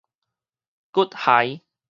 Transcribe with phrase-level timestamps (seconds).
[0.93, 1.61] 骨骸